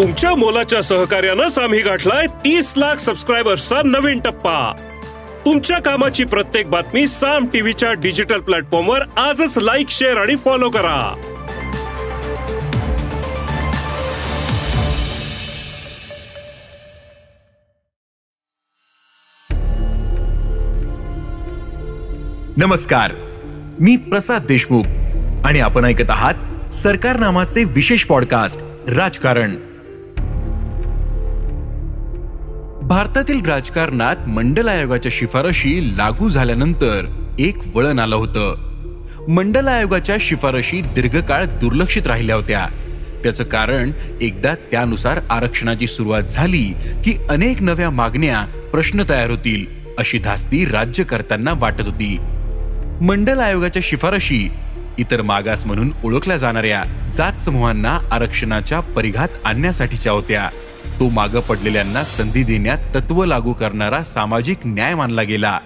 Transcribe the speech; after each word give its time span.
तुमच्या 0.00 0.34
मोलाच्या 0.34 0.82
सहकार्यानंच 0.82 1.58
आम्ही 1.58 1.80
गाठलाय 1.80 2.26
तीस 2.26 2.74
लाख 2.76 2.96
सबस्क्रायबर्सचा 2.96 3.76
नवीन 3.84 4.20
टप्पा. 4.20 4.72
तुमच्या 5.46 5.78
कामाची 5.78 6.24
प्रत्येक 6.24 6.68
बातमी 6.68 7.06
साम 7.06 7.46
टीव्हीच्या 7.46 7.92
डिजिटल 7.92 8.40
प्लॅटफॉर्मवर 8.40 9.00
आजच 9.16 9.58
लाईक 9.58 9.90
शेअर 9.90 10.16
आणि 10.16 10.36
फॉलो 10.36 10.70
करा. 10.70 11.14
नमस्कार. 22.56 23.12
मी 23.80 23.96
प्रसाद 23.96 24.46
देशमुख 24.46 24.84
आणि 25.44 25.60
आपण 25.60 25.84
ऐकत 25.84 26.10
आहात 26.10 26.72
सरकार 26.72 27.16
नामाचे 27.16 27.64
विशेष 27.64 28.04
पॉडकास्ट 28.04 28.60
राजकारण. 28.90 29.56
भारतातील 32.90 33.44
राजकारणात 33.46 34.16
मंडल 34.28 34.68
आयोगाच्या 34.68 35.12
शिफारशी 35.14 35.94
लागू 35.98 36.28
झाल्यानंतर 36.28 37.06
एक 37.38 37.56
वळण 37.74 37.98
आलं 37.98 38.16
होतं. 38.16 38.54
मंडल 39.28 39.68
आयोगाच्या 39.68 40.16
शिफारशी 40.20 40.80
दीर्घकाळ 40.80 41.44
दुर्लक्षित 41.44 42.06
राहिल्या 42.06 42.36
होत्या. 42.36 42.66
त्याचं 43.22 43.44
कारण 43.44 43.92
एकदा 44.20 44.54
त्यानुसार 44.54 45.20
आरक्षणाची 45.30 45.86
सुरुवात 45.86 46.22
झाली 46.22 46.74
की 47.04 47.16
अनेक 47.30 47.62
नव्या 47.62 47.90
मागण्या 47.90 48.40
प्रश्न 48.72 49.02
तयार 49.08 49.30
होतील 49.30 49.66
अशी 49.98 50.18
धास्ती 50.18 50.64
राज्यकर्त्यांना 50.64 51.52
वाटत 51.56 51.86
होती. 51.86 52.18
मंडल 53.00 53.38
आयोगाच्या 53.38 53.82
शिफारशी 53.84 54.50
इतर 54.98 55.22
मागास 55.22 55.66
म्हणून 55.66 55.92
ओळखल्या 56.04 56.36
जाणाऱ्या 56.36 57.10
जात 57.12 57.32
समूहांना 57.32 57.98
आरक्षणाच्या 58.10 58.80
परिघात 58.80 59.28
आणण्यासाठीच्या 59.44 60.12
होत्या. 60.12 60.48
तो 61.00 61.08
मागं 61.08 61.40
पडलेल्यांना 61.40 62.04
संधी 62.04 62.42
देण्यात 62.44 62.78
तत्व 62.94 63.24
लागू 63.24 63.52
करणारा 63.52 64.04
सामाजिक 64.04 64.56
न्याय 64.64 64.94
मानला 64.94 65.22
गेला. 65.22 65.60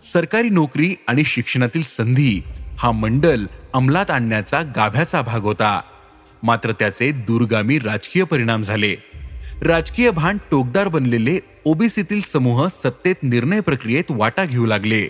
सरकारी 0.00 0.48
नोकरी 0.48 0.94
आणि 1.08 1.24
शिक्षणातील 1.24 1.82
संधी 1.82 2.42
हा 2.78 2.90
मंडल 2.90 3.46
अंमलात 3.74 4.10
आणण्याचा 4.10 4.62
गाभ्याचा 4.62 5.22
भाग 5.22 5.40
होता. 5.40 5.80
मात्र 6.42 6.72
त्याचे 6.72 7.10
दूरगामी 7.12 7.78
राजकीय 7.78 8.24
परिणाम 8.24 8.62
झाले. 8.62 8.94
राजकीय 9.62 10.10
भान 10.10 10.38
टोकदार 10.50 10.88
बनलेले 10.88 11.38
ओबीसीतील 11.64 12.20
समूह 12.20 12.66
सत्तेत 12.66 13.14
निर्णय 13.22 13.60
प्रक्रियेत 13.60 14.04
वाटा 14.10 14.44
घेऊ 14.44 14.66
लागले. 14.66 15.08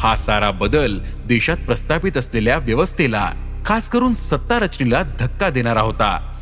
हा 0.00 0.16
सारा 0.16 0.50
बदल 0.50 0.98
देशात 1.26 1.56
प्रस्थापित 1.56 2.16
असलेल्या 2.16 2.58
व्यवस्थेला 2.58 3.32
खास 3.66 3.88
करून 3.88 4.14
सत्ता 4.14 4.58
रचनेला 4.58 5.02
धक्का 5.02 5.50
देणारा 5.50 5.80
होता. 5.80 6.34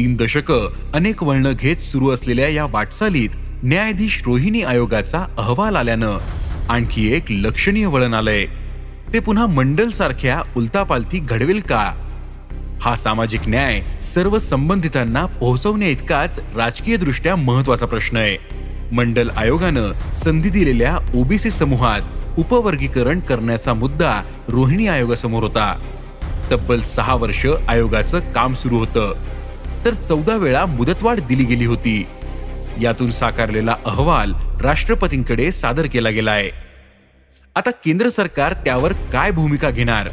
तीन 0.00 0.16
दशकं 0.16 0.72
अनेक 0.94 1.22
वळणं 1.22 1.52
घेत 1.60 1.76
सुरू 1.76 2.10
असलेल्या 2.10 2.48
या 2.48 2.64
वाटचालीत 2.64 3.28
न्यायाधीश 3.62 4.22
रोहिणी 4.26 4.62
आयोगाचा 4.62 5.18
अहवाल 5.38 5.76
आल्यानं 5.76 6.18
आणखी 6.70 7.12
एक 7.12 7.24
लक्षणीय 7.30 7.86
वळण 7.86 8.14
आलंय. 8.14 8.46
ते 9.12 9.18
पुन्हा 9.18 9.46
मंडल 9.46 9.90
सारख्या 9.90 10.42
उलतापालती 10.56 11.18
घडवेल 11.18 11.60
का? 11.60 11.92
हा 12.80 12.96
सामाजिक 12.96 13.40
न्याय 13.46 13.82
सर्व 14.02 14.38
संबंधितांना 14.38 15.26
पोहोचवण्या 15.26 15.88
इतकाच 15.88 16.40
राजकीय 16.56 16.96
दृष्ट्या 16.96 17.36
महत्त्वाचा 17.36 17.86
प्रश्न 17.86 18.16
आहे. 18.16 18.36
मंडल 18.92 19.30
आयोगानं 19.36 20.10
संधी 20.10 20.48
दिलेल्या 20.48 20.98
ओबीसी 21.14 21.50
समूहात 21.50 22.00
उपवर्गीकरण 22.38 23.20
करण्याचा 23.20 23.74
मुद्दा 23.74 24.22
रोहिणी 24.48 24.86
आयोगासमोर 24.86 25.42
होता. 25.42 25.78
तब्बल 26.52 26.80
सहा 26.80 27.14
वर्ष 27.14 27.46
आयोगाचं 27.68 28.18
काम 28.18 28.52
सुरू 28.52 28.78
होतं. 28.78 29.14
तर 29.84 29.94
चौदा 29.94 30.36
वेळा 30.36 30.66
मुदतवाढ 30.66 31.20
दिली 31.20 31.44
गेली 31.44 31.64
होती. 31.64 32.06
यातून 32.80 33.10
साकारलेला 33.10 33.76
अहवाल 33.86 34.32
राष्ट्रपतींकडे 34.60 35.52
सादर 35.52 35.86
केला 35.86 36.10
गेलाय. 36.10 36.50
आता 37.56 37.70
केंद्र 37.70 38.08
सरकार 38.08 38.52
त्यावर 38.52 38.92
काय 38.92 39.30
भूमिका 39.30 39.70
घेणार? 39.70 40.08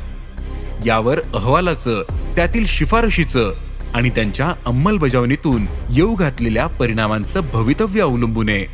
यावर 0.85 1.19
अहवालाचं 1.33 2.03
त्यातील 2.35 2.66
शिफारशीचं 2.67 3.53
आणि 3.94 4.09
त्यांच्या 4.09 4.53
अंमलबजावणीतून 4.66 5.66
येऊ 5.91 6.16
घातलेल्या 6.16 6.67
परिणामांचं 6.67 7.41
भवितव्य 7.53 8.01
अवलंबून 8.01 8.50
आहे. 8.50 8.66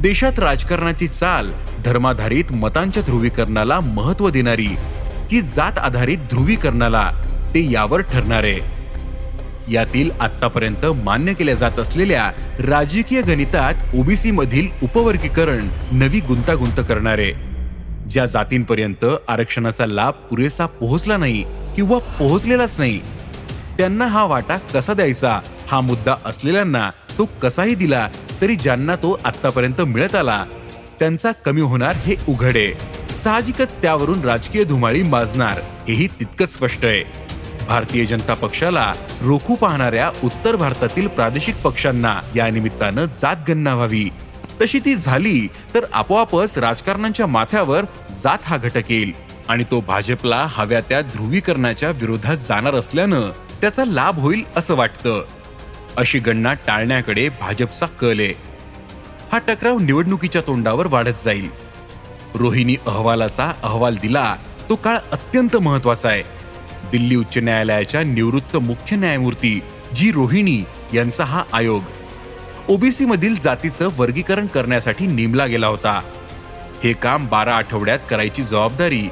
देशात 0.00 0.38
राजकारणाची 0.38 1.08
चाल 1.08 1.52
धर्माधारित 1.84 2.44
मतांच्या 2.52 3.02
ध्रुवीकरणाला 3.02 3.80
महत्त्व 3.80 4.30
देणारी 4.30 4.76
की 5.30 5.40
जात 5.40 5.78
आधारित 5.78 6.18
ध्रुवीकरणाला 6.18 7.10
ते 7.54 7.72
यावर 7.72 8.00
ठरणार 8.00 8.44
आहे. 8.44 8.73
यातील 9.68 10.10
आतापर्यंत 10.20 10.86
मान्य 11.04 11.32
केल्या 11.34 11.54
जात 11.54 11.78
असलेल्या 11.78 12.30
राजकीय 12.60 13.22
गणितात 13.22 13.74
ओबीसी 13.94 14.30
मधील 14.30 14.68
उपवर्गीकरण 14.82 15.68
नवी 15.92 16.20
गुंतागुंत 16.20 16.80
करणारे. 16.88 17.32
ज्या 18.10 18.26
जातींपर्यंत 18.26 19.04
आरक्षणाचा 19.28 19.86
लाभ 19.86 20.14
पुरेसा 20.30 20.66
पोहोचला 20.66 21.16
नाही 21.16 21.44
किंवा 21.76 21.98
पोहोचलेलाच 21.98 22.78
नाही 22.78 23.00
त्यांना 23.78 24.06
हा 24.06 24.24
वाटा 24.24 24.56
कसा 24.74 24.94
द्यायचा 24.94 25.40
हा 25.70 25.80
मुद्दा 25.80 26.14
असलेल्यांना 26.24 26.90
तो 27.18 27.24
कसाही 27.42 27.74
दिला 27.74 28.08
तरी 28.40 28.56
ज्यांना 28.56 28.96
तो 28.96 29.20
आतापर्यंत 29.24 29.80
मिळत 29.80 30.14
आला 30.14 30.44
त्यांचा 31.00 31.32
कमी 31.32 31.60
होणार 31.60 31.96
हे 31.96 32.14
उघड. 32.28 32.58
साहजिकच 33.14 33.82
त्यावरून 33.82 34.20
राजकीय 34.20 34.64
धुमाळी 34.64 35.02
माजणार 35.02 35.60
हेही 35.88 36.06
तितकंच 36.06 36.52
स्पष्ट 36.52 36.84
आहे. 36.84 37.23
भारतीय 37.68 38.04
जनता 38.04 38.34
पक्षाला 38.34 38.92
रोखू 39.22 39.54
पाहणाऱ्या 39.54 40.10
उत्तर 40.24 40.56
भारतातील 40.56 41.06
प्रादेशिक 41.06 41.56
पक्षांना 41.56 42.20
या 42.36 42.50
निमित्तानं 42.50 43.04
जात 43.04 43.36
गणना 43.48 43.74
व्हावी. 43.74 44.08
तशी 44.60 44.78
ती 44.78 44.94
झाली 44.94 45.48
तर 45.74 45.84
आपोआपच 45.92 46.58
राजकारणांच्या 46.58 47.26
माथ्यावर 47.26 47.84
जात 48.12 48.38
हा 48.44 48.56
घटक 48.56 48.90
येईल 48.90 49.12
आणि 49.48 49.64
तो 49.64 49.80
भाजपला 49.80 50.46
हव्या 50.48 50.80
त्या 50.80 51.00
ध्रुवीकरणाच्या 51.00 51.90
विरोधात 51.90 52.36
जाणार 52.36 52.74
असल्यानं 52.74 53.30
त्याचा 53.60 53.84
लाभ 53.84 54.18
होईल 54.18 54.42
असं 54.56 54.74
वाटतं. 54.74 55.24
अशी 55.96 56.18
गणना 56.18 56.54
टाळण्याकडे 56.54 57.28
भाजपचा 57.28 57.86
कल 57.86 58.20
आहे. 58.20 58.34
हा 59.32 59.38
टकराव 59.38 59.78
निवडणुकीच्या 59.78 60.42
तोंडावर 60.46 60.86
वाढत 60.86 61.24
जाईल. 61.24 61.48
रोहिणी 62.34 62.76
अहवालाचा 62.86 63.52
अहवाल 63.62 63.96
दिला 64.02 64.36
तो 64.68 64.74
काळ 64.74 64.96
अत्यंत 65.12 65.56
महत्त्वाचा 65.56 66.08
आहे. 66.08 66.22
दिल्ली 66.92 67.16
उच्च 67.16 67.38
न्यायालयाच्या 67.38 68.02
निवृत्त 68.02 68.56
मुख्य 68.56 68.96
न्यायमूर्ती 68.96 69.60
जी 69.94 70.10
रोहिणी 70.10 70.62
यांचा 70.94 71.24
हा 71.24 71.42
आयोग. 71.52 71.82
ओबीसी 72.68 73.04
मधील 73.04 73.38
जातीचं 73.40 73.88
वर्गीकरण 73.96 74.46
करण्यासाठी 74.46 75.06
नेमला 75.06 75.46
गेला 75.46 75.66
होता. 75.66 76.00
हे 76.84 76.92
काम 76.92 77.26
बारा 77.26 77.56
आठवड्यात 77.56 77.98
करायची 78.10 78.42
जबाबदारी 78.42 79.02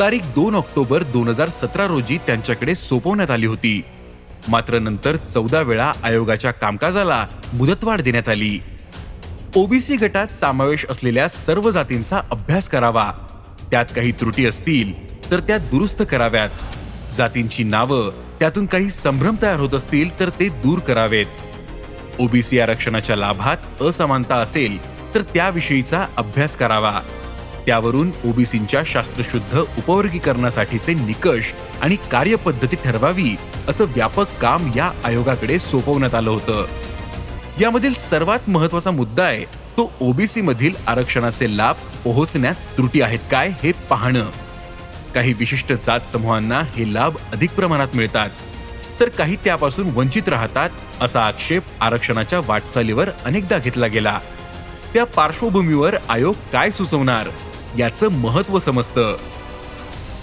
तारीख 0.00 0.20
दोन 0.24 0.54
ऑक्टोबर 0.54 1.02
दोन 1.02 1.28
हजार 1.28 1.48
सतरा 1.48 1.86
रोजी 1.86 2.18
त्यांच्याकडे 2.18 2.74
सोपवण्यात 2.74 3.30
आली 3.30 3.46
होती. 3.46 3.82
मात्र 4.48 4.78
नंतर 4.78 5.16
चौदा 5.16 5.60
वेळा 5.60 5.92
आयोगाच्या 6.02 6.50
कामकाजाला 6.50 7.26
मुदतवाढ 7.52 8.00
देण्यात 8.00 8.28
आली. 8.28 8.58
ओबीसी 9.56 9.96
गटात 9.96 10.26
समावेश 10.26 10.86
असलेल्या 10.90 11.28
सर्व 11.28 11.70
जातींचा 11.70 12.20
अभ्यास 12.30 12.68
करावा. 12.68 13.12
त्यात 13.70 13.86
काही 13.96 14.12
त्रुटी 14.12 14.46
असतील 14.46 15.08
तर 15.30 15.40
त्या 15.40 15.58
दुरुस्त 15.58 16.02
कराव्यात. 16.10 16.48
जातींची 17.16 17.64
नावं 17.64 18.10
त्यातून 18.40 18.66
काही 18.66 18.90
संभ्रम 18.90 19.36
तयार 19.42 19.60
होत 19.60 19.74
असतील 19.74 20.20
तर 20.20 20.28
ते 20.28 20.48
दूर 20.48 20.78
करावेत. 20.78 21.26
ओबीसी 22.18 22.60
आरक्षणाच्या 22.60 23.16
लाभात 23.16 23.82
असमानता 23.82 24.36
असेल 24.36 24.78
तर 25.14 25.22
त्याविषयीचा 25.22 26.06
अभ्यास 26.16 26.56
करावा. 26.56 27.00
त्यावरून 27.66 28.10
ओबीसींच्या 28.24 28.82
शास्त्रशुद्ध 28.86 29.58
उपवर्गीकरणासाठीचे 29.58 30.94
निकष 30.94 31.52
आणि 31.80 31.96
कार्यपद्धती 32.10 32.76
ठरवावी 32.76 33.36
असं 33.68 33.84
व्यापक 33.84 34.26
काम 34.40 34.70
या 34.76 34.90
आयोगाकडे 35.04 35.58
सोपवण्यात 35.58 36.14
आलं 36.14 36.30
होतं. 36.30 36.66
यामधील 37.60 37.94
सर्वात 37.94 38.48
महत्त्वाचा 38.48 38.90
मुद्दा 38.90 39.24
आहे 39.24 39.44
तो 39.76 39.92
ओबीसी 40.00 40.40
मधील 40.40 40.74
आरक्षणाचे 40.86 41.56
लाभ 41.56 41.74
पोहोचण्यात 42.04 42.54
त्रुटी 42.54 43.00
आहेत 43.00 43.18
काय 43.30 43.50
हे 43.62 43.72
पाहणं. 43.72 44.26
काही 45.18 45.32
विशिष्ट 45.32 45.72
जात 45.72 46.00
समूहांना 46.00 46.60
हे 46.60 46.94
लाभ 46.94 47.16
अधिक 47.32 47.50
प्रमाणात 47.50 47.88
मिळतात. 47.94 48.30
तर 49.00 49.08
काही 49.08 49.36
त्यापासून 49.36 49.90
वंचित 49.94 50.28
राहतात 50.28 50.70
असा 51.00 51.20
आक्षेप 51.26 51.62
आरक्षणाच्या 51.80 52.40
वाटचालीवर 52.46 53.08
अनेकदा 53.24 53.58
घेतला 53.58 53.86
गेला. 53.86 54.18
त्या 54.94 55.04
पार्श्वभूमीवर 55.04 55.96
आयोग 56.08 56.34
काय 56.52 56.70
सुचवणार 56.70 57.28
याचं 57.78 58.08
महत्त्व 58.08 58.58
समजतं. 58.58 59.16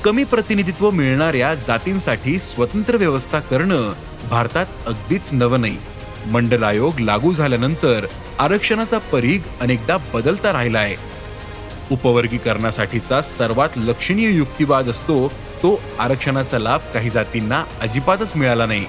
कमी 0.03 0.23
प्रतिनिधित्व 0.23 0.89
मिळणाऱ्या 0.89 1.55
जातींसाठी 1.55 2.39
स्वतंत्र 2.39 2.95
व्यवस्था 2.95 3.39
करणं 3.39 3.93
भारतात 4.29 4.65
अगदीच 4.87 5.29
नवं 5.31 5.61
नाही. 5.61 5.77
मंडल 6.31 6.63
आयोग 6.63 6.99
लागू 6.99 7.33
झाल्यानंतर 7.33 8.05
आरक्षणाचा 8.39 8.97
परीघ 8.97 9.41
अनेकदा 9.61 9.97
बदलता 9.97 10.53
राहिला 10.53 10.79
आहे 10.79 11.14
उपवर्गीकरणासाठीचा 11.91 13.21
सर्वात 13.21 13.69
लक्षणीय 13.77 14.29
युक्तिवाद 14.29 14.89
असतो 14.89 15.27
तो 15.63 15.81
आरक्षणाचा 15.99 16.59
लाभ 16.59 16.79
काही 16.93 17.09
जातींना 17.09 17.63
अजिबातच 17.81 18.35
मिळाला 18.35 18.65
नाही. 18.65 18.85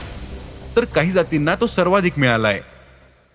तर 0.77 0.85
काही 0.85 1.11
जातींना 1.11 1.55
तो 1.55 1.67
सर्वाधिक 1.67 2.19
मिळालाय. 2.19 2.61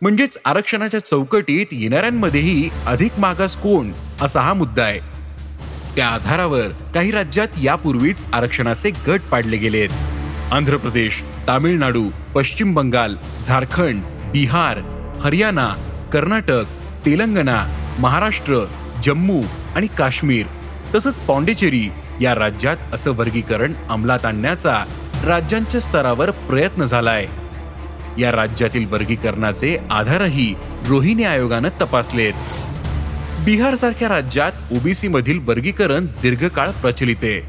म्हणजेच 0.02 0.38
आरक्षणाच्या 0.46 1.00
चौकटीत 1.00 1.66
येणाऱ्यांमध्येही 1.72 2.70
अधिक 2.86 3.12
मागास 3.18 3.58
कोण 3.58 3.92
असा 4.22 4.42
हा 4.42 4.54
मुद्दा 4.54 4.84
आहे. 4.84 5.00
त्या 5.96 6.08
आधारावर 6.08 6.68
काही 6.94 7.12
राज्यात 7.12 7.48
यापूर्वीच 7.64 8.28
आरक्षणाचे 8.34 8.90
गट 9.08 9.22
पाडले 9.32 9.58
गेलेत. 9.58 9.90
आंध्र 10.52 10.78
प्रदेश 10.78 11.24
तामिळनाडू 11.48 12.10
पश्चिम 12.36 12.74
बंगाल 12.74 13.16
झारखंड 13.46 14.02
बिहार 14.32 14.78
हरियाणा 15.22 15.76
कर्नाटक 16.14 16.64
तेलंगणा 17.06 17.66
महाराष्ट्र 18.00 18.66
जम्मू 19.04 19.42
आणि 19.76 19.88
काश्मीर 19.98 20.46
तसंच 20.96 21.16
पॉंडेचेरी 21.16 21.90
या 22.22 22.36
राज्यात 22.36 22.78
असं 22.94 23.12
वर्गीकरण 23.12 23.74
अंमलात 23.90 24.26
आणण्याचा 24.26 24.84
राज्यांच्या 25.26 25.82
स्तरावर 25.82 26.32
प्रयत्न 26.32 26.86
झालाय. 26.86 27.28
या 28.18 28.32
राज्यातील 28.32 28.86
वर्गीकरणाचे 28.90 29.78
आधारही 29.90 30.56
रोहिणी 30.88 31.24
आयोगानं 31.24 31.70
तपासलेत. 31.82 32.34
बिहार 33.46 33.76
सारख्या 33.76 34.10
राज्यात 34.10 34.52
ओबीसी 34.72 35.08
मधील 35.08 35.40
वर्गीकरण 35.44 36.06
दीर्घकाळ 36.06 36.70
प्रचलित 36.70 37.16
आहे. 37.24 37.40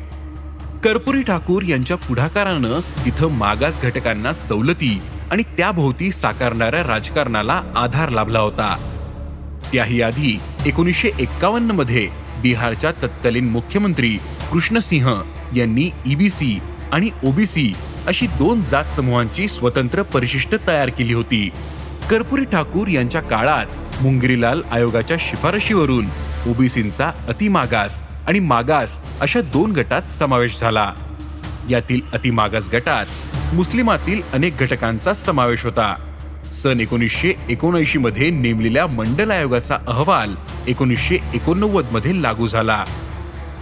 कर्पुरी 0.84 1.22
ठाकूर 1.22 1.62
यांच्या 1.62 1.96
पुढाकारानं 1.96 3.04
तिथं 3.04 3.30
मागास 3.30 3.80
घटकांना 3.80 4.32
सवलती 4.32 5.02
आणि 5.30 5.42
त्याभोवती 5.42 6.12
साकारणाऱ्या 6.12 6.82
राजकारणाला 6.82 7.62
आधार 7.76 8.08
लाभला 8.08 8.38
होता. 8.38 8.91
त्याही 9.72 10.02
आधी 10.02 10.38
एकोणीसशे 10.66 11.10
एक्कावन्नमध्ये 11.20 12.08
बिहारच्या 12.42 12.92
तत्कालीन 12.92 13.48
मुख्यमंत्री 13.48 14.18
कृष्णसिंह 14.52 15.22
यांनी 15.56 15.90
ईबीसी 16.06 16.58
आणि 16.92 17.10
ओबीसी 17.24 17.72
अशी 18.06 18.26
दोन 18.26 18.62
जात 18.62 18.84
समूहांची 18.84 19.48
स्वतंत्र 19.48 20.02
परिशिष्ट 20.02 20.54
तयार 20.68 20.88
केली 20.88 21.12
होती. 21.12 21.50
कर्पुरी 22.10 22.44
ठाकूर 22.44 22.88
यांच्या 22.88 23.20
काळात 23.20 23.66
मुंगरीलाल 24.02 24.62
आयोगाच्या 24.70 25.16
शिफारशीवरून 25.20 26.06
ओबीसींचा 26.46 27.10
अतिमागास 27.28 28.00
आणि 28.26 28.38
मागास 28.38 28.98
अशा 29.20 29.40
दोन 29.40 29.72
गटात 29.72 30.02
समावेश 30.02 30.60
झाला. 30.60 30.92
यातील 31.70 32.00
अतिमागास 32.12 32.68
गटात 32.72 33.06
मुस्लिमातील 33.54 34.20
अनेक 34.32 34.56
घटकांचा 34.56 35.14
समावेश 35.14 35.64
होता. 35.64 36.11
सन 36.52 36.80
एकोणीसशे 36.80 37.34
एकोणऐंशी 37.50 37.98
मध्ये 37.98 38.30
नेमलेल्या 38.30 38.86
मंडल 38.86 39.30
आयोगाचा 39.30 39.78
अहवाल 39.86 40.34
एकोणीसशे 40.66 41.18
एकोणनव्वदमध्ये 41.34 42.22
लागू 42.22 42.48
झाला. 42.48 42.84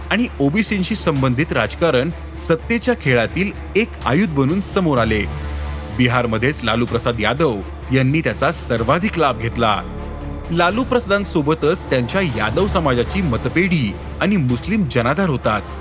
आणि 0.09 0.27
ओबीसींशी 0.39 0.95
संबंधित 0.95 1.51
राजकारण 1.51 2.09
सत्तेच्या 2.37 2.93
खेळातील 3.01 3.51
एक 3.75 3.87
आयुध 4.05 4.29
बनून 4.29 4.61
समोर 4.61 4.97
आले. 4.97 5.23
बिहारमध्येच 5.97 6.63
लालू 6.63 6.85
प्रसाद 6.85 7.19
यादव 7.19 7.55
यांनी 7.93 8.21
त्याचा 8.21 8.51
सर्वाधिक 8.51 9.19
लाभ 9.19 9.39
घेतला. 9.39 9.81
लालू 10.51 10.83
प्रसादांसोबतच 10.83 11.89
त्यांच्या 11.89 12.21
यादव 12.21 12.67
समाजाची 12.67 13.21
मतपेढी 13.21 13.93
आणि 14.21 14.37
मुस्लिम 14.37 14.83
जनाधार 14.91 15.29
होताच. 15.29 15.79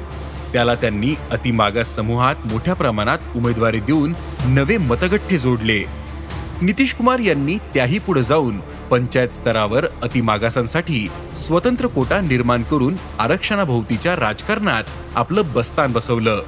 त्याला 0.53 0.75
त्यांनी 0.75 1.15
अतिमागास 1.31 1.97
समूहात 1.97 2.35
मोठ्या 2.45 2.75
प्रमाणात 2.75 3.19
उमेदवारी 3.37 3.81
देऊन 3.81 4.15
नवे 4.45 4.77
मतगठ्ठे 4.77 5.39
जोडले. 5.39 6.00
नितीश 6.63 6.95
कुमार 6.95 7.19
यांनी 7.19 7.57
त्याही 7.75 7.99
पुढे 7.99 8.23
जाऊन 8.23 8.61
पंचायत 8.91 9.29
स्तरावर 9.29 9.87
अतिमागासांसाठी 10.03 11.09
स्वतंत्र 11.35 11.87
कोटा 11.87 12.21
निर्माण 12.21 12.63
करून 12.63 12.95
आरक्षणाभोवतीच्या 13.19 14.17
राजकारणात 14.17 14.85
आपलं 15.15 15.43
बस्तान 15.55 15.93
बसवलं. 15.93 16.43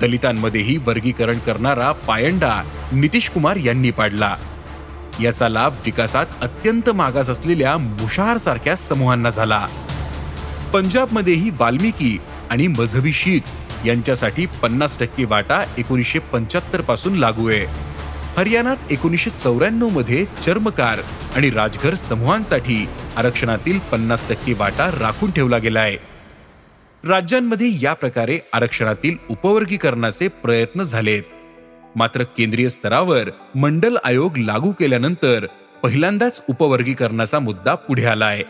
दलितांमध्येही 0.00 0.76
वर्गीकरण 0.76 1.38
करणारा 1.38 1.92
पायंडा 1.92 2.62
नितीश 2.92 3.28
कुमार 3.28 3.56
यांनी 3.56 3.90
पाडला. 3.90 4.36
याचा 5.22 5.48
लाभ 5.48 5.72
विकासात 5.84 6.26
अत्यंत 6.42 6.90
मागास 6.90 7.28
असलेल्या 7.28 7.76
मुशाहार 7.76 8.38
सारख्या 8.38 8.76
समूहांना 8.76 9.30
झाला. 9.30 9.66
पंजाबमध्येही 10.72 11.50
वाल्मिकी 11.60 12.18
आणि 12.50 12.66
मजहबी 12.66 13.12
शीख 13.12 13.40
यांच्यासाठी 13.86 14.46
पन्नास 14.46 14.98
टक्के 14.98 15.24
वाटा 15.24 15.64
एकोणीसशे 15.78 16.18
पंच्याहत्तरपासून 16.18 17.14
लागू 17.14 17.48
आहे. 17.48 17.93
हरियाणात 18.36 18.76
एकोणीसशे 18.90 19.30
चौऱ्याण्णवमध्ये 19.30 20.24
चर्मकार 20.42 20.98
आणि 21.36 21.50
राजघर 21.50 21.94
समूहांसाठी 21.94 22.88
आरक्षणातील 23.16 23.78
पन्नास 23.78 24.28
टक्के 24.28 24.52
वाटा 24.52 24.90
राखून 24.90 25.30
ठेवला 25.30 25.58
गेलाय. 25.58 25.96
राज्यांमध्ये 27.08 27.68
या 27.82 27.94
प्रकारे 27.94 28.38
आरक्षणातील 28.52 29.16
उपवर्गीकरणाचे 29.30 30.28
प्रयत्न 30.28 30.82
झालेत. 30.82 31.22
मात्र 31.96 32.22
केंद्रीय 32.22 32.68
स्तरावर 32.68 33.30
मंडल 33.54 33.96
आयोग 34.04 34.36
लागू 34.36 34.72
केल्यानंतर 34.72 35.46
पहिल्यांदाच 35.82 36.42
उपवर्गीकरणाचा 36.48 37.38
मुद्दा 37.38 37.74
पुढे 37.74 38.04
आलाय. 38.04 38.42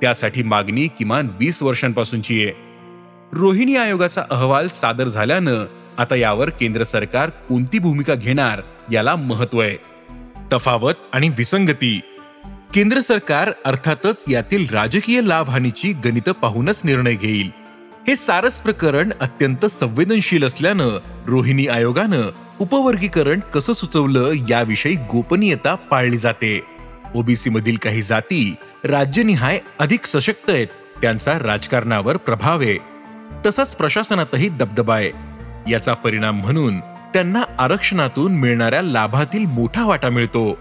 त्यासाठी 0.00 0.42
मागणी 0.42 0.86
किमान 0.86 1.28
वीस 1.40 1.62
वर्षांपासूनची 1.62 2.42
आहे. 2.42 2.52
रोहिणी 3.32 3.76
आयोगाचा 3.76 4.22
अहवाल 4.30 4.68
सादर 4.68 5.04
झाल्यानं 5.04 5.64
आता 5.98 6.14
यावर 6.14 6.50
केंद्र 6.50 6.82
सरकार 6.82 7.30
कोणती 7.30 7.78
भूमिका 7.78 8.14
घेणार 8.14 8.60
याला 8.92 9.16
महत्त्व 9.16 9.60
आहे. 9.60 9.76
तफावत 10.52 10.94
आणि 11.12 11.28
विसंगती. 11.28 12.00
केंद्र 12.74 13.00
सरकार 13.00 13.52
अर्थातच 13.64 14.24
यातील 14.28 14.68
राजकीय 14.68 15.20
लाभहानीची 15.20 15.92
गणित 15.92 16.30
पाहूनच 16.30 16.80
निर्णय 16.84 17.14
घेईल. 17.14 17.50
हे 18.08 18.16
सारस 18.16 18.60
प्रकरण 18.60 19.10
अत्यंत 19.20 19.66
संवेदनशील 19.66 20.44
असल्यानं 20.44 20.88
रोहिणी 21.26 21.66
आयोगानं 21.66 22.22
उपवर्गीकरण 22.60 23.40
कसं 23.40 23.72
सुचवलं 23.72 24.30
याविषयी 24.48 24.94
गोपनीयता 24.94 25.74
पाळली 25.74 26.18
जाते. 26.18 26.64
ओबीसी 27.14 27.50
मधील 27.50 27.76
काही 27.76 28.02
जाती 28.02 28.54
राज्यनिहाय 28.84 29.60
अधिक 29.78 30.06
सशक्त 30.06 30.50
आहेत 30.50 30.66
त्यांचा 31.02 31.38
राजकारणावर 31.38 32.16
प्रभाव 32.16 32.60
आहे. 32.60 32.78
तसाच 33.46 33.76
प्रशासनातही 33.76 34.48
दबदबा 34.48 34.94
आहे. 34.94 35.31
याचा 35.68 35.94
परिणाम 35.94 36.40
म्हणून 36.40 36.80
त्यांना 36.80 37.42
आरक्षणातून 37.58 38.32
मिळणाऱ्या 38.32 38.82
लाभातील 38.82 39.46
मोठा 39.46 39.86
वाटा 39.86 40.08
मिळतो. 40.08 40.58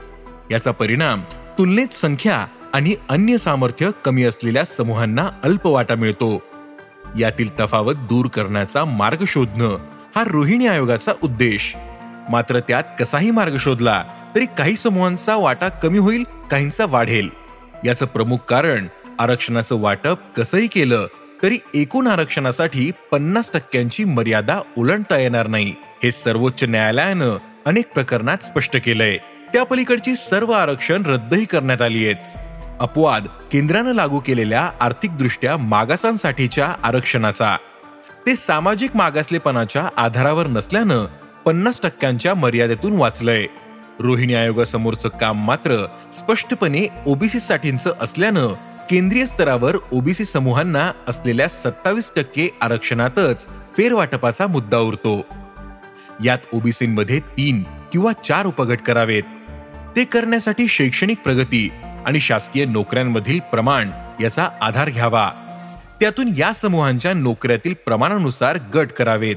याचा 0.52 0.72
परिणाम 0.72 1.22
तुलनेत 1.58 1.94
संख्या 1.94 2.48
आणि 2.74 2.96
अन्य 3.10 3.38
सामर्थ्य 3.38 3.90
कमी 4.06 4.24
असलेल्या 4.24 4.66
समूहांना 4.66 5.30
अल्प 5.44 5.68
वाटा 5.68 5.96
मिळतो. 5.96 6.42
यातील 7.20 7.60
तफावत 7.60 7.94
दूर 7.94 8.28
करण्याचा 8.28 8.86
मार्ग 8.86 9.24
शोधणं 9.28 9.78
हा 10.16 10.24
रोहिणी 10.28 10.68
आयोगाचा 10.68 11.12
उद्देश. 11.24 11.76
मात्र 12.30 12.60
त्यात 12.60 12.84
कसाही 13.00 13.32
मार्ग 13.32 13.58
शोधला 13.60 14.04
तरी 14.36 14.46
काही 14.58 14.76
समूहांचा 14.76 15.36
वाटा 15.36 15.70
कमी 15.70 15.98
होईल 15.98 16.24
काहींचा 16.52 16.86
वाढेल. 16.86 17.30
याचं 17.86 18.06
प्रमुख 18.06 18.38
कारण 18.38 18.88
आरक्षणाचं 19.20 19.82
वाटप 19.82 20.18
कसंही 20.36 20.68
केलं 20.68 21.08
तरी 21.44 21.58
एकूण 21.74 22.08
आरक्षणासाठी 22.08 22.92
पन्नास 23.12 23.52
टक्क्यांची 23.54 24.04
मर्यादा 24.04 24.60
ओलांडता 24.78 25.18
येणार 25.18 25.48
नाही 25.48 25.76
हे 26.04 26.12
सर्वोच्च 26.12 26.64
न्यायालयानं 26.64 27.38
अनेक 27.66 27.94
प्रकरणात 27.94 28.38
स्पष्ट 28.38 28.78
केलंय. 28.78 29.18
त्या 29.54 29.64
पलीकडची 29.64 30.16
सर्व 30.16 30.52
आरक्षण 30.52 31.04
रद्दही 31.06 31.46
करण्यात 31.46 31.82
आली 31.82 32.06
आहेत. 32.06 32.16
अपवाद 32.80 33.28
केंद्रानं 33.52 33.94
लागू 33.94 34.20
केलेल्या 34.20 34.72
आर्थिकदृष्ट्या 34.82 35.58
मागासांसाठीच्या 35.58 36.74
आरक्षणाचा. 36.84 37.58
ते 38.28 38.36
सामाजिक 38.36 38.96
मागासलेपणाच्या 38.96 39.90
आधारावर 39.98 40.48
नसल्यानं 40.48 41.06
पन्नास 41.46 41.82
टक्क्यांच्या 41.82 42.36
मर्यादेतून 42.36 42.94
वाचलंय. 42.94 43.48
रोहिणी 44.00 44.34
आयोगासमोरचं 44.34 45.10
काम 45.10 45.46
मात्र 45.46 45.86
स्पष्टपणे 46.14 46.88
ओबीसी 47.08 47.40
साठींचं 47.40 47.94
असल्यानं 48.02 48.48
केंद्रीय 48.92 49.26
स्तरावर 49.26 49.76
ओबीसी 49.92 50.26
समूहांना 50.26 50.92
असलेल्या 51.08 51.48
सत्तावीस 51.48 52.12
टक्के 52.16 52.50
आरक्षणातच 52.62 53.48
फेरवाटपाचा 53.48 54.48
मुद्दा 54.48 54.78
उरतो. 54.78 55.26
यात 56.24 56.38
ओबीसीमध्ये 56.54 57.20
तीन 57.20 57.64
किंवा 57.64 58.12
चार 58.14 58.46
उपगट 58.46 58.80
करावेत. 58.80 59.24
ते 59.96 60.04
करण्यासाठी 60.04 60.68
शैक्षणिक 60.68 61.18
प्रगती 61.18 61.72
आणि 62.06 62.20
शासकीय 62.20 62.66
नोकऱ्यांमधील 62.66 63.40
प्रमाण 63.40 63.90
याचा 64.22 64.50
आधार 64.62 64.90
घ्यावा. 64.90 65.32
त्यातून 66.00 66.32
या 66.38 66.54
समूहांच्या 66.54 67.14
नोकऱ्यातील 67.14 67.74
प्रमाणानुसार 67.86 68.58
गट 68.76 68.92
करावेत 68.92 69.36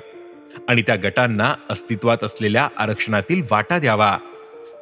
आणि 0.68 0.82
त्या 0.82 0.96
गटांना 0.96 1.54
अस्तित्वात 1.70 2.24
असलेल्या 2.24 2.68
आरक्षणातील 2.78 3.42
वाटा 3.50 3.78
द्यावा. 3.78 4.18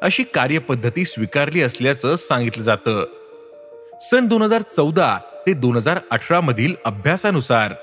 अशी 0.01 0.23
कार्यपद्धती 0.23 1.05
स्वीकारली 1.05 1.61
असल्याचं 1.61 2.15
सांगितलं 2.15 2.63
जातं. 2.63 3.22
सन 4.11 4.27
दोन 4.27 4.41
हजार 4.41 4.61
चौदा 4.61 5.17
ते 5.45 5.53
दोन 5.53 5.75
हजार 5.75 5.99
अठरा 6.11 6.41
मधील 6.41 6.73
अभ्यासानुसार 6.85 7.73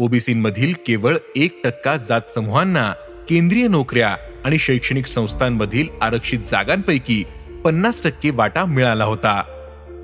ओबीसीमधील 0.00 0.72
केवळ 0.86 1.16
एक 1.36 1.60
टक्का 1.64 1.96
जात 1.96 2.20
समूहांना 2.34 2.92
केंद्रीय 3.28 3.68
नोकऱ्या 3.68 4.16
आणि 4.44 4.58
शैक्षणिक 4.58 5.06
संस्थांमधील 5.06 5.86
आरक्षित 6.02 6.38
जागांपैकी 6.38 7.24
पन्नास 7.64 8.02
टक्के 8.04 8.30
वाटा 8.30 8.64
मिळाला 8.64 9.04
होता. 9.04 9.42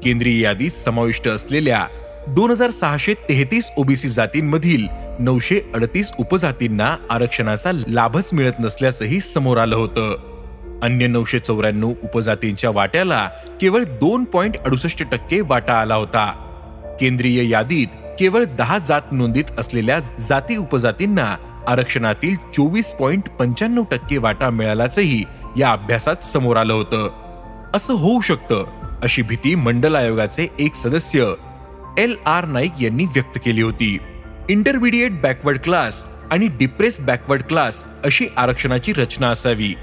केंद्रीय 0.03 0.41
यादीत 0.41 0.71
समाविष्ट 0.71 1.29
असलेल्या 1.29 1.87
दोन 2.29 2.51
हजार 2.51 2.71
सहाशे 2.71 3.15
तेहतीस 3.15 3.71
ओबीसी 3.77 4.09
जातींमधील 4.09 4.87
नऊशे 5.19 5.61
अडतीस 5.75 6.13
उपजातींना 6.19 6.97
आरक्षणाचा 7.11 7.73
लाभच 7.73 8.31
मिळत 8.33 8.61
नसल्याचंही 8.61 9.21
समोर 9.21 9.59
आलं 9.59 9.77
होतं. 9.77 10.34
अन्य 10.83 11.07
नऊशे 11.07 11.39
चौऱ्याण्णव 11.39 11.89
उपजातींच्या 11.89 12.71
वाट्याला 12.71 13.29
केवळ 13.61 13.85
दोन 13.85 14.25
पॉइंट 14.25 14.57
अडुसष्ट 14.57 15.03
टक्के 15.11 15.41
वाटा 15.41 15.75
आला 15.75 15.95
होता. 15.95 16.31
केंद्रीय 17.01 17.49
यादीत 17.49 17.87
केवळ 18.19 18.45
दहा 18.45 18.79
जात 18.79 19.03
नोंदीत 19.13 19.45
असलेल्या 19.59 19.99
जाती 19.99 20.57
उपजातींना 20.57 21.37
आरक्षणातील 21.69 22.35
चोवीस 22.35 22.93
पॉइंट 22.93 23.29
पंच्याण्णव 23.29 23.83
टक्के 23.91 24.19
वाटा 24.19 24.51
मिळाल्याचंही 24.51 25.25
या 25.59 25.73
अभ्यासात 25.73 26.17
समोर 26.23 26.57
आलं 26.57 26.73
होतं. 26.73 27.09
असं 27.75 27.95
होऊ 27.95 28.21
शकतं 28.21 28.65
अशी 29.03 29.23
भीती 29.23 29.55
मंडल 29.55 29.95
आयोगाचे 29.95 30.47
एक 30.59 30.75
सदस्य 30.75 31.33
एल 31.99 32.15
आर 32.27 32.45
नाईक 32.45 32.73
यांनी 32.81 33.05
व्यक्त 33.05 33.39
केली 33.45 33.63
होती. 33.63 33.99
इंटरमिडिएट 34.49 35.21
बॅकवर्ड 35.21 35.59
क्लास 35.59 36.05
आणि 36.31 36.49
डिप्रेस 36.49 37.01
बॅकवर्ड 37.01 37.43
क्लास 37.43 37.85
अशी 38.05 38.27
आरक्षणाची 38.37 38.93
रचना 38.93 39.29
असावी. 39.29 39.75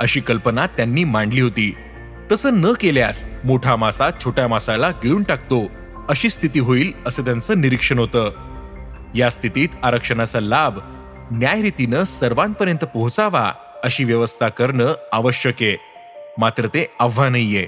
अशी 0.00 0.20
कल्पना 0.20 0.66
त्यांनी 0.66 1.04
मांडली 1.04 1.40
होती. 1.40 1.76
तसं 2.32 2.60
न 2.60 2.72
केल्यास 2.80 3.24
मोठा 3.44 3.76
मासा 3.76 4.10
छोट्या 4.24 4.48
मासाला 4.48 4.90
गिळून 4.90 5.22
टाकतो 5.22 5.70
अशी 6.08 6.28
स्थिती 6.28 6.58
होईल 6.58 6.92
असं 7.06 7.24
त्यांचं 7.24 7.60
निरीक्षण 7.60 7.98
होतं. 7.98 8.30
या 9.14 9.30
स्थितीत 9.30 9.68
आरक्षणाचा 9.82 10.40
लाभ 10.40 10.78
न्यायरीतीनं 11.32 12.04
सर्वांपर्यंत 12.04 12.84
पोहोचावा 12.84 13.52
अशी 13.84 14.04
व्यवस्था 14.04 14.48
करणं 14.48 14.94
आवश्यक 15.12 15.54
आहे. 15.60 15.76
मात्र 16.38 16.66
ते 16.66 16.86
आव्हानहीये 17.00 17.66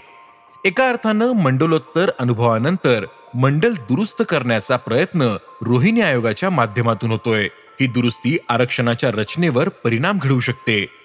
एका 0.65 0.89
अर्थानं 0.89 1.33
मंडलोत्तर 1.33 2.11
अनुभवानंतर 2.21 3.05
मंडल 3.35 3.73
दुरुस्त 3.73 4.23
करण्याचा 4.29 4.77
प्रयत्न 4.77 5.37
रोहिणी 5.63 6.01
आयोगाच्या 6.01 6.51
माध्यमातून 6.51 7.11
होतोय. 7.11 7.49
ही 7.81 7.87
दुरुस्ती 7.87 8.39
आरक्षणाच्या 8.49 9.11
रचनेवर 9.11 9.69
परिणाम 9.69 10.19
घडवू 10.23 10.41
शकते. 10.41 10.98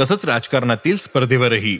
तसंच 0.00 0.24
राजकारणातील 0.24 0.96
स्पर्धेवरही. 0.96 1.78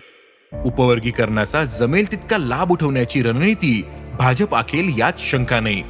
उपवर्गीकरणाचा 0.64 1.64
जमेल 1.64 2.12
तितका 2.12 2.38
लाभ 2.38 2.72
उठवण्याची 2.72 3.22
रणनीती 3.22 3.84
भाजप 4.18 4.54
आखेल 4.54 4.92
यात 4.98 5.12
शंका 5.18 5.60
नाही. 5.60 5.82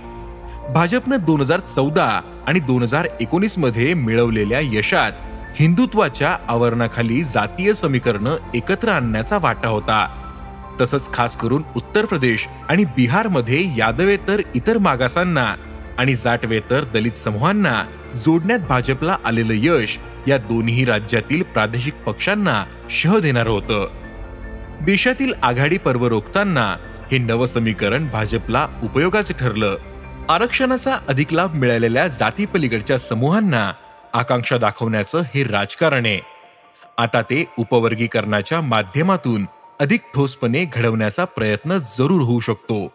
भाजपनं 0.75 1.17
दोन 1.21 1.41
हजार 1.41 1.61
चौदा 1.61 2.21
आणि 2.47 2.61
दोन 2.61 2.83
हजार 2.83 3.09
एकोणीसमध्ये 3.21 3.95
मिळवलेल्या 3.95 4.61
यशात 4.63 5.13
हिंदुत्वाच्या 5.61 6.37
आवरणाखाली 6.49 7.25
जातीय 7.25 7.75
समीकरणं 7.75 8.37
एकत्र 8.55 8.89
आणण्याचा 8.89 9.39
वाटा 9.39 9.69
होता. 9.69 10.21
तसंच 10.81 11.13
खास 11.13 11.37
करून 11.37 11.63
उत्तर 11.77 12.05
प्रदेश 12.05 12.47
आणि 12.69 12.85
बिहारमध्ये 12.85 13.65
यादवेतर 13.77 14.41
इतर 14.55 14.79
मागासांना 14.79 15.55
आणि 15.99 16.15
जाटवेतर 16.15 16.85
दलित 16.85 17.13
समूहांना 17.13 17.85
जोडण्यात 18.17 18.59
भाजपला 18.59 19.17
आलेलं 19.25 19.53
यश 19.57 19.99
या 20.29 20.37
दोन्ही 20.37 20.85
राज्यातील 20.85 21.43
प्रादेशिक 21.43 21.95
पक्षांना 21.95 22.65
शह 22.91 23.19
देणार 23.19 23.47
होतं. 23.47 23.89
देशातील 24.81 25.33
आघाडी 25.43 25.79
पर्व 25.79 26.07
रोखताना 26.07 26.77
हे 27.13 27.19
नवसमीकरण 27.19 28.09
भाजपला 28.09 28.69
उपयोगाचं 28.83 29.35
ठरलं. 29.35 29.77
आरक्षणाचा 30.29 30.99
अधिक 31.09 31.33
लाभ 31.33 31.55
मिळालेल्या 31.55 32.09
जातीपलीकडच्या 32.09 32.99
समूहांना 32.99 33.73
आकांक्षा 34.15 34.59
दाखवण्याचं 34.59 35.23
हे 35.35 35.45
राजकारण 35.45 36.07
आहे. 36.07 36.21
आता 36.99 37.23
ते 37.23 37.45
उपवर्गीकरणाच्या 37.59 38.61
माध्यमातून 38.61 39.47
अधिक 39.81 40.01
ठोसपणे 40.15 40.65
घडवण्याचा 40.65 41.25
प्रयत्न 41.25 41.79
जरूर 41.79 42.23
होऊ 42.23 42.41
शकतो. 42.41 42.93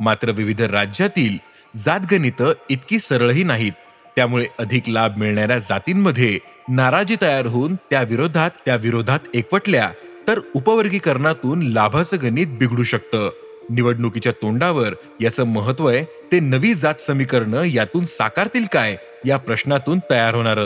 मात्र 0.00 0.30
विविध 0.30 0.62
राज्यातील 0.62 1.38
जातगणित 1.84 2.42
इतकी 2.70 2.98
सरळही 2.98 3.42
नाहीत. 3.42 3.72
त्यामुळे 4.16 4.46
अधिक 4.58 4.88
लाभ 4.88 5.16
मिळणाऱ्या 5.18 5.58
जातींमध्ये 5.58 6.38
नाराजी 6.68 7.16
तयार 7.22 7.46
होऊन 7.46 7.74
त्या 7.74 8.02
विरोधात 8.02 8.50
त्या 8.66 8.76
विरोधात 8.76 9.18
एकवटल्या 9.34 9.90
तर 10.28 10.40
उपवर्गीकरणातून 10.54 11.62
लाभाचं 11.62 12.16
गणित 12.22 12.46
बिघडू 12.46 12.82
शकतं. 12.82 13.30
निवडणुकीच्या 13.70 14.32
तोंडावर 14.32 14.94
याचं 15.20 15.44
महत्त्व 15.44 15.86
आहे 15.86 16.04
ते 16.32 16.40
नवी 16.40 16.74
जात 16.74 17.00
समीकरण 17.00 17.54
यातून 17.66 18.04
साकारतील 18.04 18.64
काय 18.72 18.96
या 19.26 19.36
प्रश्नातून 19.36 19.98
तयार 20.10 20.34
होणार. 20.34 20.60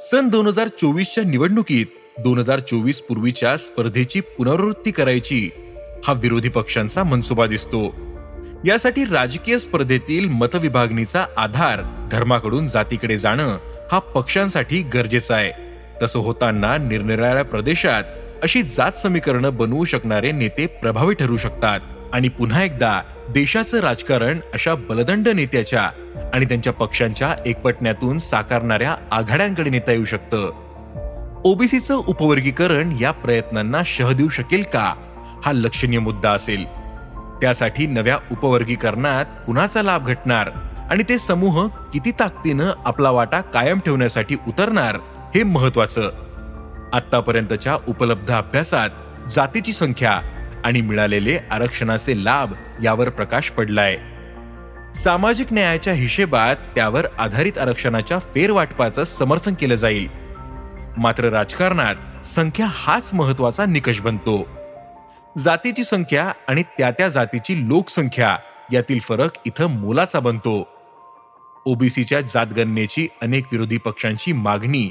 सन 0.00 0.28
दोन 0.28 0.46
हजार 0.46 0.68
चोवीसच्या 0.68 1.24
निवडणुकीत 1.24 1.86
दोन 2.20 2.38
हजार 2.38 2.58
चोवीस 2.58 3.00
पूर्वीच्या 3.00 3.56
स्पर्धेची 3.56 4.20
पुनरावृत्ती 4.20 4.90
करायची 4.90 5.50
हा 6.04 6.12
विरोधी 6.12 6.48
पक्षांचा 6.48 7.02
मनसुबा 7.04 7.46
दिसतो. 7.46 8.09
यासाठी 8.66 9.04
राजकीय 9.04 9.58
स्पर्धेतील 9.58 10.28
मतविभागणीचा 10.28 11.26
आधार 11.36 12.08
धर्माकडून 12.12 12.68
जातीकडे 12.68 13.18
जाणं 13.18 13.58
हा 13.92 13.98
पक्षांसाठी 13.98 14.82
गरजेचा 14.82 15.34
आहे. 15.34 15.52
तसं 16.02 16.18
होताना 16.18 16.76
निरनिराळ्या 16.76 17.44
प्रदेशात 17.44 18.02
अशी 18.42 18.62
जात 18.62 18.92
समीकरणं 18.92 19.56
बनवू 19.56 19.84
शकणारे 19.84 20.32
नेते 20.32 20.66
प्रभावी 20.66 21.14
ठरू 21.14 21.36
शकतात. 21.36 21.80
आणि 22.12 22.28
पुन्हा 22.28 22.62
एकदा 22.62 23.02
देशाचं 23.28 23.80
राजकारण 23.80 24.40
अशा 24.52 24.74
बलदंड 24.74 25.28
नेत्याच्या 25.28 25.90
आणि 26.34 26.44
त्यांच्या 26.44 26.72
पक्षांच्या 26.72 27.34
एकवटण्यातून 27.46 28.18
साकारणाऱ्या 28.18 28.96
आघाड्यांकडे 29.12 29.70
नेता 29.70 29.92
येऊ 29.92 30.04
शकतं. 30.04 30.50
ओबीसीचं 31.44 31.94
उपवर्गीकरण 31.94 32.96
या 33.00 33.10
प्रयत्नांना 33.10 33.82
शह 33.86 34.12
देऊ 34.12 34.28
शकेल 34.28 34.62
का? 34.62 34.94
हा 35.44 35.52
लक्षणीय 35.52 35.98
मुद्दा 35.98 36.30
असेल. 36.30 36.79
त्यासाठी 37.40 37.86
नव्या 37.86 38.18
उपवर्गीकरणात 38.32 39.24
कुणाचा 39.46 39.82
लाभ 39.82 40.06
घटणार 40.06 40.50
आणि 40.90 41.02
ते 41.08 41.18
समूह 41.18 41.68
किती 41.92 42.10
ताकदीनं 42.10 42.70
आपला 42.84 43.10
वाटा 43.10 43.40
कायम 43.40 43.78
ठेवण्यासाठी 43.78 44.36
उतरणार 44.48 44.96
हे 45.34 45.42
महत्वाचं. 45.42 46.10
आतापर्यंतच्या 46.92 47.76
उपलब्ध 47.88 48.32
अभ्यासात 48.32 48.90
जातीची 49.30 49.72
संख्या 49.72 50.20
आणि 50.64 50.80
मिळालेले 50.80 51.38
आरक्षणाचे 51.50 52.24
लाभ 52.24 52.52
यावर 52.82 53.08
प्रकाश 53.08 53.50
पडलाय. 53.50 53.98
सामाजिक 54.94 55.52
न्यायाच्या 55.52 55.92
हिशेबात 55.92 56.56
त्यावर 56.56 57.06
आधारित 57.18 57.58
आरक्षणाच्या 57.58 58.18
फेरवाटपाचं 58.18 59.04
समर्थन 59.04 59.54
केलं 59.54 59.74
जाईल. 59.74 60.08
मात्र 60.96 61.24
राजकारणात 61.24 62.26
संख्या 62.26 62.66
हाच 62.68 63.10
महत्त्वाचा 63.12 63.66
निकष 63.66 64.00
बनतो. 64.00 64.59
जातीची 65.38 65.84
संख्या 65.84 66.32
आणि 66.48 66.62
त्या 66.62 66.90
त्या 66.90 67.08
जातीची 67.08 67.68
लोकसंख्या 67.68 68.36
यातील 68.72 68.98
फरक 68.98 69.30
इथं 69.46 69.66
मोलाचा 69.66 70.20
बनतो. 70.20 70.68
ओबीसीच्या 71.66 72.20
जातगणनेची 72.20 73.08
अनेक 73.22 73.44
विरोधी 73.52 73.76
पक्षांची 73.78 74.32
मागणी 74.32 74.90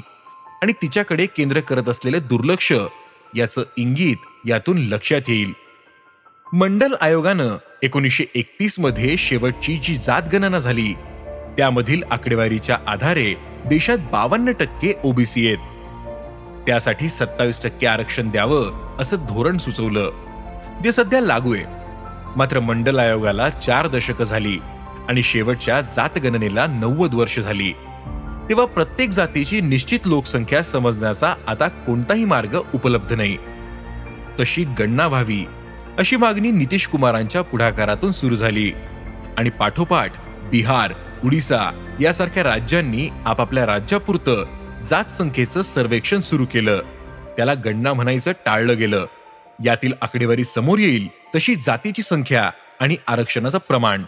आणि 0.62 0.72
तिच्याकडे 0.72 1.26
केंद्र 1.26 1.60
करत 1.60 1.88
असलेले 1.88 2.20
दुर्लक्ष 2.20 2.72
याचं 3.36 3.62
इंगित 3.76 4.16
यातून 4.46 4.78
लक्षात 4.78 5.20
येईल. 5.28 5.52
मंडल 6.52 6.94
आयोगानं 7.00 7.56
एकोणीसशे 7.82 8.24
एकतीसमध्ये 8.34 9.16
शेवटची 9.16 9.76
जी 9.76 9.96
जातगणना 9.96 10.58
झाली 10.58 10.94
त्यामधील 11.56 12.02
आकडेवारीच्या 12.10 12.78
आधारे 12.86 13.34
देशात 13.66 13.98
बावन्न 13.98 14.52
टक्के 14.52 14.94
ओबीसी 15.04 15.46
आहेत. 15.46 15.58
त्यासाठी 16.66 17.08
सत्तावीस 17.08 17.62
टक्के 17.62 17.86
आरक्षण 17.86 18.30
द्यावं 18.30 18.96
असं 18.96 19.16
धोरण 19.16 19.58
सुचवलं. 19.58 20.29
जे 20.84 20.92
सध्या 20.92 21.20
लागू 21.20 21.54
आहे. 21.54 21.64
मात्र 22.36 22.60
मंडल 22.60 22.98
आयोगाला 22.98 23.48
चार 23.48 23.86
दशकं 23.86 24.24
झाली 24.24 24.58
आणि 25.08 25.22
शेवटच्या 25.22 25.80
जातगणनेला 25.80 26.66
नव्वद 26.66 27.14
वर्ष 27.14 27.40
झाली. 27.40 27.72
तेव्हा 28.48 28.66
प्रत्येक 28.66 29.10
जातीची 29.10 29.60
निश्चित 29.60 30.00
लोकसंख्या 30.06 30.62
समजण्याचा 30.62 31.34
आता 31.48 31.68
कोणताही 31.68 32.24
मार्ग 32.24 32.58
उपलब्ध 32.74 33.12
नाही. 33.12 33.36
तशी 34.40 34.62
गणना 34.62 35.06
व्हावी 35.06 35.44
अशी 35.98 36.16
मागणी 36.16 36.50
नितीश 36.50 36.86
कुमारांच्या 36.86 37.42
पुढाकारातून 37.42 38.12
सुरू 38.12 38.36
झाली. 38.36 38.72
आणि 39.38 39.50
पाठोपाठ 39.50 40.12
बिहार 40.50 40.92
उडीसा 41.24 41.88
यासारख्या 42.00 42.44
राज्यांनी 42.44 43.08
आपापल्या 43.26 43.66
राज्यापुरतं 43.66 44.44
जात 44.84 45.04
संख्येचं 45.04 45.62
सर्वेक्षण 45.62 46.20
सुरू 46.20 46.44
केलं. 46.44 46.78
त्याला 47.36 47.54
गणना 47.54 47.92
म्हणायचं 47.92 48.32
टाळलं 48.32 48.76
गेलं. 48.78 49.06
यातील 49.64 49.92
आकडेवारी 50.02 50.44
समोर 50.44 50.78
येईल 50.78 51.08
तशी 51.34 51.54
जातीची 51.54 52.02
संख्या 52.02 52.50
आणि 52.80 52.96
आरक्षणाचं 53.06 53.58
प्रमाण. 53.58 54.02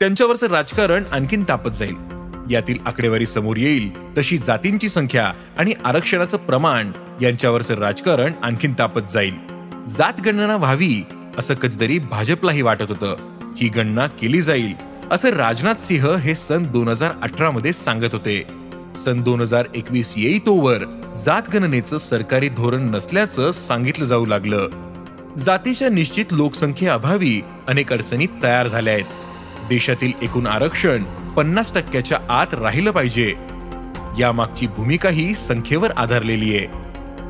त्यांच्यावरचं 0.00 0.46
राजकारण 0.46 1.04
आणखीन 1.12 1.44
तापत 1.48 1.70
जाईल. 1.70 1.94
यातील 2.50 2.78
आकडेवारी 2.86 3.26
समोर 3.26 3.56
येईल 3.56 3.90
तशी 4.18 4.38
जातींची 4.38 4.88
संख्या 4.88 5.32
आणि 5.58 5.74
आरक्षणाचं 5.84 6.36
प्रमाण 6.36 6.92
यांच्यावरचं 7.22 7.74
राजकारण 7.74 8.32
आणखीन 8.42 8.74
तापत 8.78 9.10
जाईल. 9.12 9.34
जात 9.88 10.20
गणना 10.26 10.56
व्हावी 10.56 11.02
असं 11.38 11.54
कधीतरी 11.54 11.98
भाजपलाही 11.98 12.62
वाटत 12.62 12.90
होतं. 12.90 13.16
ही 13.56 13.68
गणना 13.68 14.06
केली 14.06 14.42
जाईल 14.42 14.74
असं 15.10 15.28
राजनाथ 15.28 15.74
सिंह 15.74 16.16
हे 16.16 16.34
सन 16.34 16.64
दोन 16.72 16.88
हजार 16.88 17.12
अठरा 17.22 17.50
मध्ये 17.50 17.72
सांगत 17.72 18.12
होते. 18.12 18.44
सन 19.04 19.22
दोन 19.22 19.40
हजार 19.40 19.66
एकवीस 19.74 20.14
येई 20.16 20.38
तोवर 20.38 20.84
जात 21.16 21.42
गणनेचं 21.54 21.98
सरकारी 21.98 22.48
धोरण 22.48 22.82
नसल्याचं 22.90 23.52
सांगितलं 23.52 24.04
जाऊ 24.04 24.26
लागलं. 24.26 24.68
जातीच्या 25.38 25.88
निश्चित 25.88 26.24
लोकसंख्येअभावी 26.30 27.42
अनेक 27.68 27.92
अडचणी 27.92 28.26
तयार 28.42 28.68
झाल्या 28.68 28.94
आहेत. 28.94 29.04
देशातील 29.68 30.12
एकूण 30.22 30.46
आरक्षण 30.46 31.02
पन्नास 31.36 31.74
टक्क्याच्या 31.74 32.18
आत 32.28 32.54
राहिलं 32.54 32.90
पाहिजे. 32.90 33.34
यामागची 34.18 34.66
भूमिका 34.66 35.08
ही 35.08 35.34
संख्येवर 35.34 35.90
आधारलेली 35.90 36.56
आहे. 36.56 36.66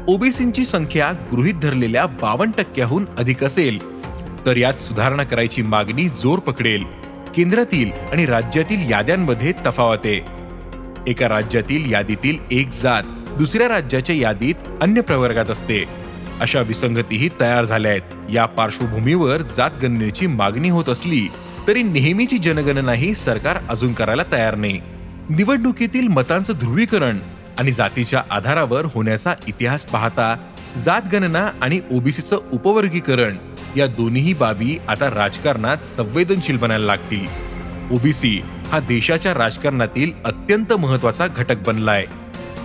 ओबीसींची 0.09 0.65
संख्या 0.65 1.13
गृहीत 1.33 1.55
धरलेल्या 1.55 2.07
बावन्न 2.07 2.53
टक्क्याहून 2.53 3.07
अधिक 3.19 3.45
असेल 3.45 4.03
तर 4.47 4.57
यात 4.57 4.75
सुधारणा 4.75 5.23
करायची 5.23 5.63
मागणी 5.63 6.09
जोर 6.09 6.39
पकडेल. 6.39 6.85
केंद्रातील 7.35 7.91
आणि 8.13 8.27
राज्यातील 8.27 8.91
याद्यांमध्ये 8.91 9.53
तफावत 9.67 9.99
आहे. 10.05 10.21
एका 11.07 11.29
राज्यातील 11.29 11.93
यादीतील 11.93 12.39
एक 12.51 12.69
जात 12.69 13.03
दुसऱ्या 13.43 13.69
राज्याच्या 13.69 14.17
यादीत 14.17 14.55
अन्य 14.81 15.01
प्रवर्गात 15.01 15.51
असते. 15.51 15.85
अशा 16.41 16.61
विसंगतीही 16.61 17.31
तयार 17.41 17.65
झाल्या 17.65 17.91
आहेत. 17.91 18.31
या 18.31 18.47
पार्श्वभूमीवर 18.47 19.43
जात 19.43 19.71
गणनेची 19.83 20.27
मागणी 20.27 20.69
होत 20.69 20.89
असली 20.89 21.29
तरी 21.69 21.83
नेहमीची 21.83 22.39
जनगणनाही 22.39 23.15
सरकार 23.15 23.59
अजून 23.69 23.93
करायला 23.93 24.23
तयार 24.33 24.55
नाही. 24.55 24.81
निवडणुकीतील 25.31 26.09
मतांचं 26.09 26.53
ध्रुवीकरण 26.53 27.19
आणि 27.59 27.73
जातीच्या 27.73 28.23
आधारावर 28.31 28.85
होण्याचा 28.85 29.35
इतिहास 29.49 29.85
पाहता 29.85 30.37
जात 30.79 31.03
गणना 31.13 31.51
आणि 31.63 31.81
ओबीसीचं 31.93 32.39
उपवर्गीकरण 32.53 33.37
या 33.77 33.87
दोन्ही 33.87 34.35
बाबी 34.35 34.79
आता 34.89 35.11
राजकारणात 35.11 35.77
संवेदनशील 35.77 36.57
बनायला 36.57 36.87
लागतील. 36.87 37.27
ओबीसी 37.93 38.43
हा 38.69 38.79
देशाच्या 38.79 39.35
राजकारणातील 39.35 40.13
अत्यंत 40.25 40.73
महत्त्वाचा 40.73 41.27
घटक 41.27 41.57
बनलाय. 41.67 42.05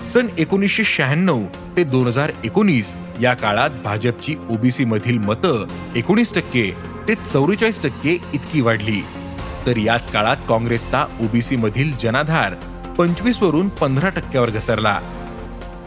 सन 0.07 0.27
एकोणीसशे 0.37 0.83
शहाण्णव 0.83 1.43
ते 1.77 1.83
दोन 1.83 2.07
हजार 2.07 2.31
एकोणीस 2.45 2.93
या 3.21 3.33
काळात 3.33 3.69
भाजपची 3.69 4.35
ओबीसी 4.49 4.85
मधील 4.85 5.17
मतं 5.17 5.65
एकोणीस 5.95 6.33
टक्के 6.33 6.71
ते 7.07 7.15
चौवेचाळीस 7.15 7.81
टक्के 7.83 8.17
इतकी 8.33 8.61
वाढली. 8.61 9.01
तर 9.65 9.77
याच 9.77 10.07
काळात 10.11 10.37
काँग्रेसचा 10.49 11.05
ओबीसी 11.21 11.55
मधील 11.55 11.91
जनाधार 12.01 12.53
पंचवीस 12.97 13.41
वरून 13.43 13.69
पंधरा 13.69 14.09
टक्क्यावर 14.09 14.49
घसरला. 14.49 14.99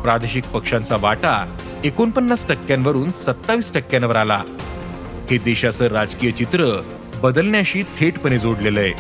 प्रादेशिक 0.03 0.45
पक्षांचा 0.45 0.97
वाटा 0.97 1.57
एकोणपन्नास 1.85 2.49
टक्क्यांवरून 2.49 3.11
सत्तावीस 3.11 3.73
टक्क्यांवर 3.75 4.17
आला. 4.17 4.43
हे 5.31 5.39
देशाचं 5.39 5.87
राजकीय 5.87 6.31
चित्र 6.31 6.83
बदलण्याशी 7.23 7.83
थेटपणे 7.83 8.39
जोडलेलं 8.39 8.81
आहे. 8.81 8.93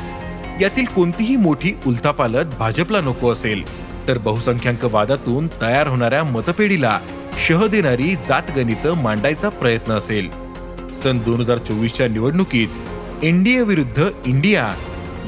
यातील 0.63 0.85
कोणतीही 0.85 1.37
मोठी 1.37 1.73
उलथापालत 1.87 2.45
भाजपला 2.59 3.01
नको 3.01 3.33
असेल. 3.33 3.90
तर 4.11 4.19
बहुसंख्याक 4.19 4.85
वादातून 4.85 5.47
तयार 5.63 5.87
होणाऱ्या 5.87 6.23
मतपेढीला 6.25 6.99
शह 7.47 7.67
देणारी 7.67 8.15
जातगणितं 8.15 8.95
मांडायचा 8.95 9.49
प्रयत्न 9.49 9.93
असेल. 9.93 10.31
सन 10.93 11.19
दोन 11.19 11.41
हजार 11.41 11.59
चोवीसच्या 11.59 12.09
निवडणुकीत 12.09 13.25
एनडीए 13.25 13.63
विरुद्ध 13.63 14.11
इंडिया 14.27 14.75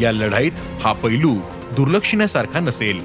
या 0.01 0.13
लढाईत 0.13 0.53
हा 0.83 0.93
पैलू 0.93 1.35
दुर्लक्षण्यासारखा 1.77 2.61
नसेल. 2.61 3.01